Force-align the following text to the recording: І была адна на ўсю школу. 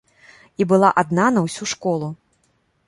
І 0.63 0.67
была 0.71 0.89
адна 1.03 1.29
на 1.37 1.47
ўсю 1.47 1.71
школу. 1.77 2.13